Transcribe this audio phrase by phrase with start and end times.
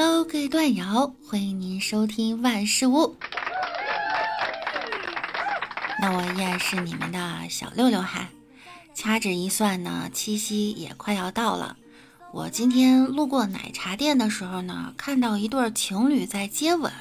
[0.00, 3.16] Hello，各位段友，欢迎您收听万事屋。
[6.00, 8.28] 那我依然是你们的小六六哈。
[8.94, 11.76] 掐指一算呢，七夕也快要到了。
[12.32, 16.92] 我今天路过奶茶店的时候呢，看到一对情侣在接吻，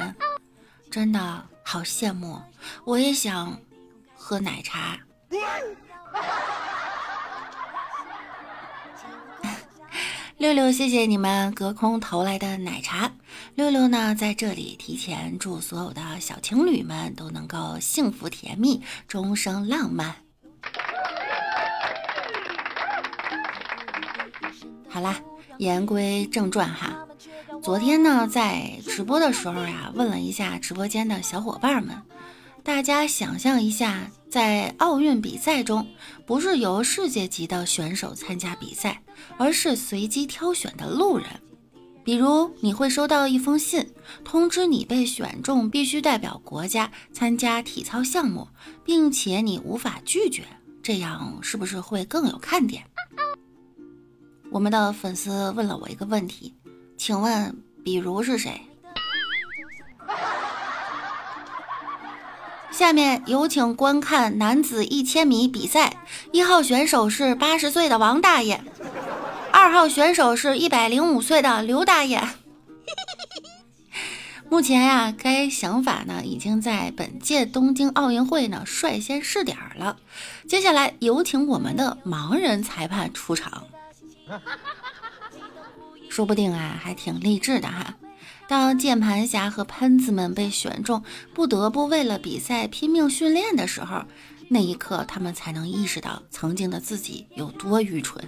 [0.90, 2.42] 真的好羡慕。
[2.84, 3.62] 我也想
[4.16, 4.98] 喝奶茶。
[10.38, 13.12] 六六，谢谢你们隔空投来的奶茶。
[13.56, 20.14] 六六呢，在这里提前祝所有的小情侣们都能够幸福甜蜜，终生浪漫。
[24.88, 25.20] 好啦，
[25.58, 27.08] 言归正传哈。
[27.64, 32.00] 昨天呢，在直播的时候呀，问了一下直播间的小伙伴们。
[32.68, 35.88] 大家想象一下，在奥运比赛中，
[36.26, 39.02] 不是由世界级的选手参加比赛，
[39.38, 41.28] 而是随机挑选的路人。
[42.04, 43.88] 比如，你会收到一封信，
[44.26, 48.50] 通知你被选中，必须代表国家参加体操项目，
[48.84, 50.44] 并且你无法拒绝。
[50.84, 52.84] 这样是不是会更有看点？
[54.52, 56.54] 我们的粉丝问了我一个问题，
[56.98, 58.60] 请问，比如是谁？
[62.78, 65.98] 下面有请观看男子一千米比赛，
[66.32, 68.62] 一号选手是八十岁的王大爷，
[69.52, 72.22] 二号选手是一百零五岁的刘大爷。
[74.48, 79.98] 目前呀，该想法呢已经在本届东京奥运会呢率先试点了。
[80.48, 83.64] 接下来有请我们的盲人裁判出场，
[86.12, 87.96] 说不定啊还挺励志的哈。
[88.48, 91.04] 当键盘侠和喷子们被选中，
[91.34, 94.04] 不得不为了比赛拼命训练的时候，
[94.48, 98.24] 那一刻他们才能意识到曾经的自己有多愚蠢。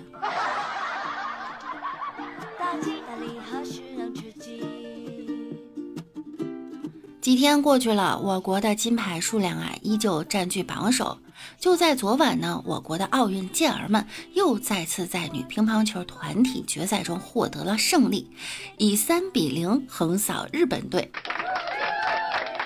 [7.22, 11.18] 几天过去了，我国的金牌数量啊依旧占据榜首。
[11.60, 18.32] 就在昨晚呢，我国的奥运健儿们又再次在女乒乓球团体决赛中获得了胜利，
[18.78, 21.12] 以三比零横扫日本队，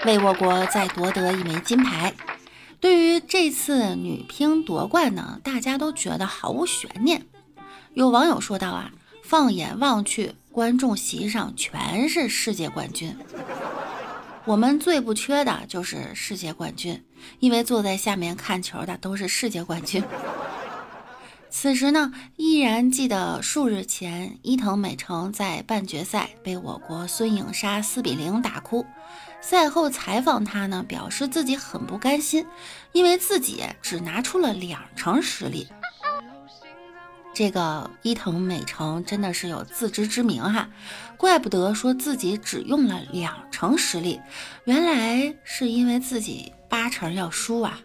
[0.06, 2.14] 为我国再夺得一枚金牌。
[2.80, 7.26] 对于这次女乒夺冠呢，大家都觉得毫无悬念。
[7.94, 8.92] 有网友说道啊，
[9.24, 13.16] 放眼望去，观众席上全是世界冠军。
[14.46, 17.02] 我们最不缺的就是世界冠军，
[17.40, 20.04] 因为坐在下面看球的都是世界冠军。
[21.50, 28.86] 此时呢，依然记得数日前伊藤美诚在半决赛被我国孙颖莎四比零打哭。
[29.40, 32.46] 赛后采访她呢，表示自己很不甘心，
[32.92, 35.68] 因为自己只拿出了两成实力。
[37.34, 40.70] 这个伊藤美诚真的是有自知之明哈，
[41.18, 44.22] 怪不得说自己只用了两成实力，
[44.66, 47.80] 原来是因为自己八成要输啊。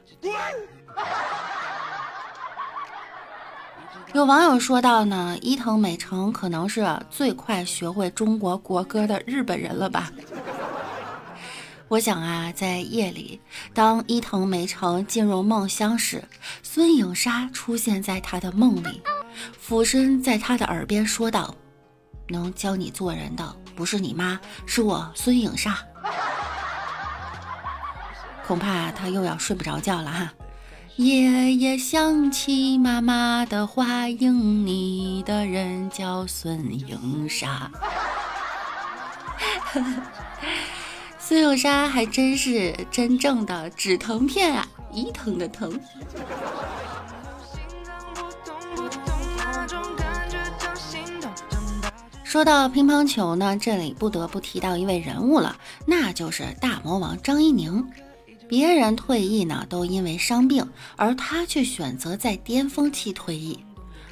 [4.12, 10.12] 有网友说到呢，伊藤美诚可能是最快学会中国国歌的日本人了吧？
[11.88, 13.40] 我想啊，在夜里，
[13.72, 16.22] 当伊藤美诚进入梦乡时，
[16.62, 19.00] 孙颖莎出现在他的梦里。
[19.58, 21.54] 俯身在他的耳边说道
[22.28, 25.78] ：“能教你做人的不是你妈，是我孙颖莎。”
[28.46, 30.32] 恐怕他又要睡不着觉了哈。
[30.96, 36.58] 夜夜想起妈妈的话，应你的人叫孙
[36.88, 37.70] 颖莎。
[41.20, 45.78] 孙颖莎还真是真正的止疼片啊，一疼的疼。
[52.28, 55.56] 说到乒乓球呢，这里不得不提到一位人物了，
[55.86, 57.82] 那就是大魔王张怡宁。
[58.46, 63.58] 别人退役呢，都因为伤病，而他却选择在巅峰期退役。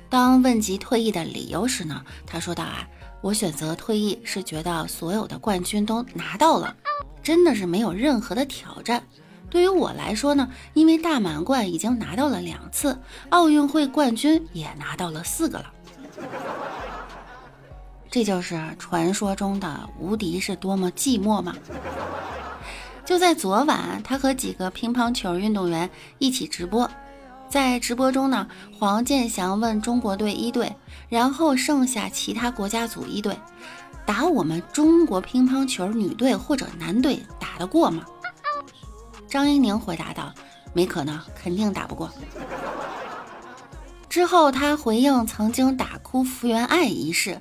[0.09, 2.88] 当问及退役的理由时呢，他说道：“啊，
[3.21, 6.74] 我选择退役是觉得所有的冠军都拿到了，
[7.22, 9.03] 真的是没有任何的挑战。
[9.51, 12.98] 对于我来说呢，因为大满贯已经拿到了两次，
[13.28, 15.71] 奥运会冠军也拿到了四个了。”
[18.16, 21.54] 这就是传说中的无敌是多么寂寞吗？
[23.04, 26.91] 就在昨晚，他和几个乒乓球运动员一起直播，
[27.47, 28.48] 在直播中呢，
[28.78, 30.74] 黄健翔问中国队一队，
[31.10, 33.39] 然后剩下其他国家组一队，
[34.07, 38.03] 打我们中国乒乓球女队或者男队打得过吗？
[39.28, 40.33] 张怡宁回答道
[40.72, 42.10] ：“没可能，肯定打不过。”
[44.09, 47.39] 之后他回应曾经打哭福原爱一事。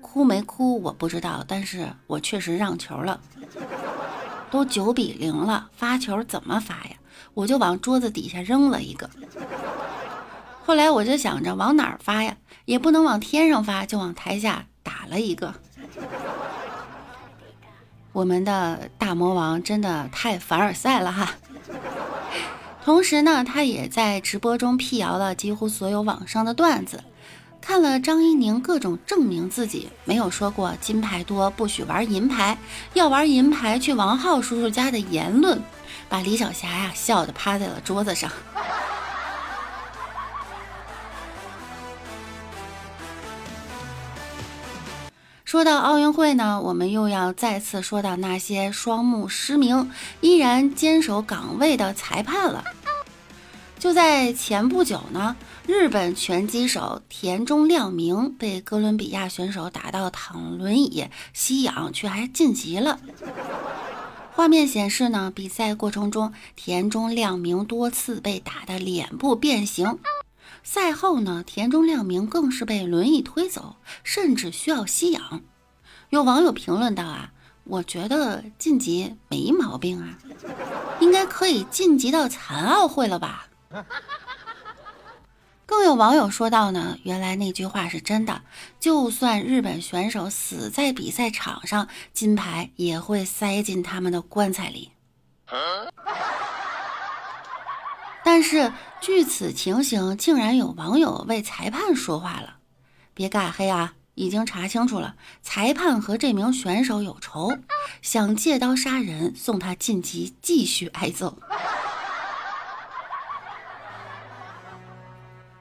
[0.00, 3.20] 哭没哭我不知道，但是我确实让球了。
[4.50, 6.96] 都九比零了，发球怎么发呀？
[7.34, 9.08] 我就往桌子底下扔了一个。
[10.64, 15.54] 后来我就想着往哪儿发呀，也不能往天上发，就往台下打了一个。
[18.12, 21.34] 我们的大魔王真的太凡尔赛了哈。
[22.84, 27.04] 同时呢，他也在直播中辟谣了几乎所有网上的段子。
[27.68, 32.56] 看了张怡宁各种证明自己没有说过金牌多不许玩银牌，
[32.94, 35.62] 要玩银牌去王浩叔叔家的言论，
[36.08, 38.32] 把李晓霞呀笑得趴在了桌子上。
[45.44, 49.90] 说到奥运会呢，我们又要再次说到那些双目失明
[50.22, 52.64] 依然坚守岗位的裁判了。
[53.78, 55.36] 就在前不久呢。
[55.66, 62.98] 日本拳击手田中亮明被哥伦比亚选手打到躺轮椅吸氧，却还晋级了。
[64.32, 69.98] 画面显示呢，比赛过程中田中亮明多次被打的脸部变形。
[70.62, 75.42] 赛后呢，田中亮明更是被轮椅推走，甚至需要吸氧。
[76.10, 77.32] 有网友评论道：“啊，
[77.64, 80.18] 我觉得晋级没毛病啊，
[81.00, 83.44] 应该可以晋级到残奥会了吧。”
[85.66, 88.42] 更有网友说到呢，原来那句话是真的，
[88.80, 94.92] 就算日本选手死在比赛场上，金牌也会塞进他们的棺材里。
[98.24, 102.56] 但是据此情形，竟然有网友为裁判说话了，
[103.14, 103.94] 别尬黑啊！
[104.14, 107.56] 已经查清楚了，裁判和这名选手有仇，
[108.02, 111.38] 想借刀杀人，送他晋级，继续挨揍。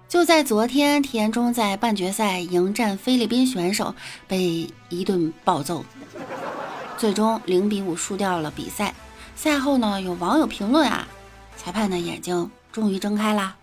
[0.09, 3.93] 就在昨天，田中在半决赛迎战菲律宾选手，
[4.25, 5.83] 被一顿暴揍，
[6.97, 8.95] 最终零比五输掉了比赛。
[9.35, 11.05] 赛后呢，有网友评论啊，
[11.57, 13.57] 裁判的眼睛终于睁开啦。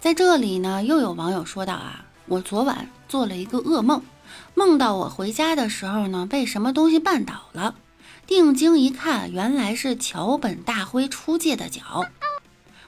[0.00, 4.02] 在这里呢，又有网友说道啊，我昨晚做了一个噩梦，
[4.54, 7.74] 梦到我回家的时候呢，被什么东西绊倒了。
[8.28, 12.04] 定睛一看，原来是桥本大辉出界的脚。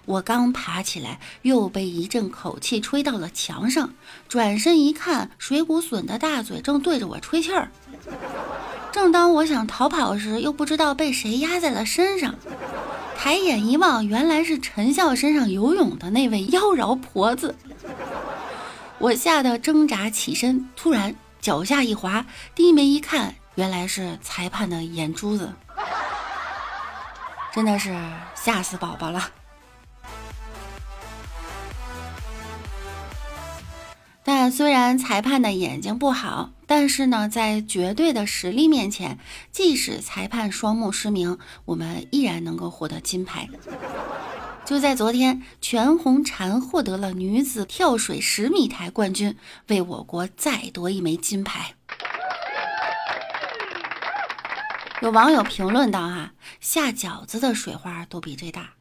[0.04, 3.94] 我刚爬起来，又被一阵口气吹到了墙上。
[4.28, 7.70] 转身一看，水谷隼的大嘴正对着我吹气儿。
[8.92, 12.34] 正当我想逃跑时，又不知道被谁压在了身上。
[13.16, 17.56] 抬眼一望，原来是陈笑身上游泳的那位妖娆婆子。
[18.98, 23.34] 我吓得挣扎起身，突然脚下一滑，低眉一看。
[23.56, 25.52] 原来是裁判的眼珠子，
[27.52, 27.94] 真的是
[28.34, 29.30] 吓死宝宝了。
[34.22, 39.18] 但虽然裁判的眼睛不好，但是呢，在绝对的实力面前，
[39.50, 43.48] 即使裁判双目失明，我们依然能够获得金牌。
[44.64, 49.36] 就在昨天，全红婵获得了女子跳水十米台冠军，
[49.66, 51.74] 为我国再夺一枚金牌。
[55.00, 58.74] 有网友评论道：“哈，下饺子的水花都比这大，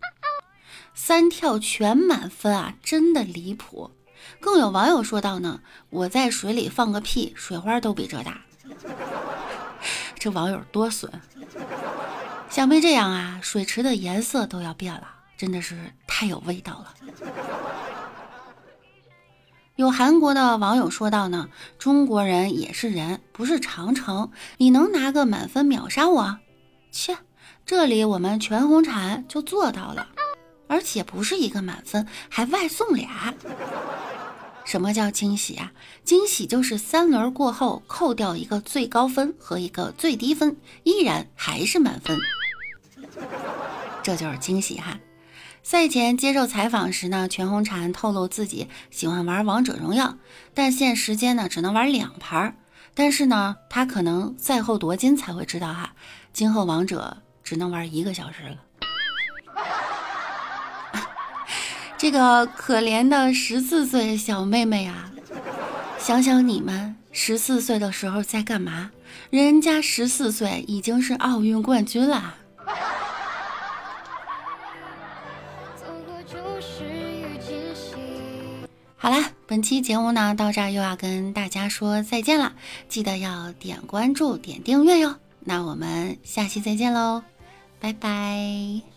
[0.94, 3.92] 三跳全满分啊，真的离谱。”
[4.42, 8.42] 更有网友说道：“呢，我在水里放个屁，水花都比这大。
[10.19, 11.09] ”这网友多损，
[12.49, 15.07] 想必这样啊，水池的颜色都要变了，
[15.38, 16.94] 真的是太有味道了。
[19.80, 26.38] 有韩国的网友说道呢，中国人也是人，不是长城，你能拿个满分秒杀我？
[26.92, 27.16] 切，
[27.66, 30.09] 这里我们全红婵就做到了，
[30.68, 33.33] 而且不是一个满分，还外送俩。
[34.66, 35.71] 什么叫惊喜啊？
[36.04, 42.19] 惊喜就是三轮过后扣掉一个最高分和一个最低分，依然还是满分，
[44.04, 45.00] 这就是惊喜哈。
[45.61, 50.18] 赛前接受采访时呢，全红婵透露自己喜欢玩王者荣耀，
[50.54, 52.56] 但限时间呢只能玩两盘。
[52.95, 55.94] 但是呢，他可能赛后夺金才会知道哈，
[56.33, 58.57] 今后王者只能玩一个小时了。
[61.97, 65.11] 这个可怜的十四岁小妹妹啊，
[65.99, 68.92] 想想你们十四岁的时候在干嘛？
[69.30, 72.35] 人家十四岁已经是奥运冠军了。
[79.01, 82.53] 好啦，本期节目呢到这儿又要跟大家说再见了，
[82.89, 85.15] 记得要点关注、点订阅哟。
[85.39, 87.23] 那我们下期再见喽，
[87.79, 88.88] 拜拜。